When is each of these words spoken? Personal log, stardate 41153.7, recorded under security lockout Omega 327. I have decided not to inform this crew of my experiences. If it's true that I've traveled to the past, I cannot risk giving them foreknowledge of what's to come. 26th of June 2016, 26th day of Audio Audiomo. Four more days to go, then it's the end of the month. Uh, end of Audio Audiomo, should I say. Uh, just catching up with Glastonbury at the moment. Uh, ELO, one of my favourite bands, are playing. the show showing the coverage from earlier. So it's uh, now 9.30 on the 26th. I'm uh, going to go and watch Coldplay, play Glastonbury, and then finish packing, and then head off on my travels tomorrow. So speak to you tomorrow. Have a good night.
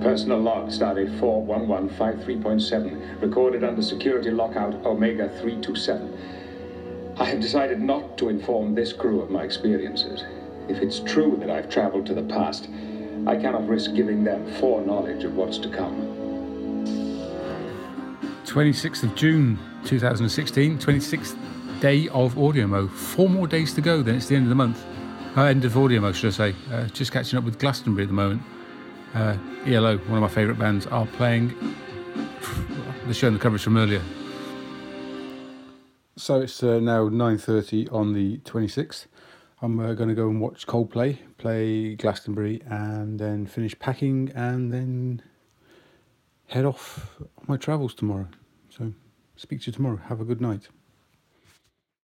Personal 0.00 0.38
log, 0.38 0.68
stardate 0.68 1.18
41153.7, 1.18 3.20
recorded 3.20 3.64
under 3.64 3.82
security 3.82 4.30
lockout 4.30 4.74
Omega 4.86 5.28
327. 5.28 7.16
I 7.16 7.24
have 7.24 7.40
decided 7.40 7.80
not 7.80 8.16
to 8.18 8.28
inform 8.28 8.76
this 8.76 8.92
crew 8.92 9.20
of 9.20 9.28
my 9.28 9.42
experiences. 9.42 10.22
If 10.68 10.78
it's 10.78 11.00
true 11.00 11.36
that 11.40 11.50
I've 11.50 11.68
traveled 11.68 12.06
to 12.06 12.14
the 12.14 12.22
past, 12.22 12.68
I 13.26 13.34
cannot 13.34 13.66
risk 13.66 13.92
giving 13.94 14.22
them 14.22 14.46
foreknowledge 14.60 15.24
of 15.24 15.34
what's 15.34 15.58
to 15.58 15.68
come. 15.68 16.14
26th 18.44 19.02
of 19.02 19.16
June 19.16 19.58
2016, 19.84 20.78
26th 20.78 21.80
day 21.80 22.06
of 22.08 22.38
Audio 22.38 22.68
Audiomo. 22.68 22.88
Four 22.88 23.28
more 23.28 23.48
days 23.48 23.74
to 23.74 23.80
go, 23.80 24.02
then 24.02 24.14
it's 24.14 24.26
the 24.26 24.36
end 24.36 24.44
of 24.44 24.48
the 24.48 24.54
month. 24.54 24.84
Uh, 25.36 25.42
end 25.42 25.64
of 25.64 25.76
Audio 25.76 26.00
Audiomo, 26.00 26.14
should 26.14 26.28
I 26.28 26.52
say. 26.52 26.54
Uh, 26.72 26.86
just 26.86 27.10
catching 27.10 27.36
up 27.36 27.44
with 27.44 27.58
Glastonbury 27.58 28.04
at 28.04 28.08
the 28.08 28.14
moment. 28.14 28.42
Uh, 29.14 29.36
ELO, 29.66 29.96
one 29.98 30.22
of 30.22 30.22
my 30.22 30.28
favourite 30.28 30.58
bands, 30.58 30.86
are 30.86 31.06
playing. 31.06 31.54
the 33.06 33.14
show 33.14 33.20
showing 33.20 33.34
the 33.34 33.40
coverage 33.40 33.62
from 33.62 33.76
earlier. 33.76 34.02
So 36.16 36.40
it's 36.40 36.62
uh, 36.62 36.80
now 36.80 37.08
9.30 37.08 37.92
on 37.92 38.12
the 38.12 38.38
26th. 38.38 39.06
I'm 39.62 39.80
uh, 39.80 39.94
going 39.94 40.08
to 40.08 40.14
go 40.14 40.28
and 40.28 40.40
watch 40.40 40.66
Coldplay, 40.66 41.18
play 41.38 41.94
Glastonbury, 41.94 42.62
and 42.66 43.18
then 43.18 43.46
finish 43.46 43.78
packing, 43.78 44.30
and 44.34 44.72
then 44.72 45.22
head 46.48 46.64
off 46.64 47.18
on 47.20 47.44
my 47.46 47.56
travels 47.56 47.94
tomorrow. 47.94 48.28
So 48.68 48.92
speak 49.36 49.62
to 49.62 49.66
you 49.66 49.72
tomorrow. 49.72 50.00
Have 50.08 50.20
a 50.20 50.24
good 50.24 50.40
night. 50.40 50.68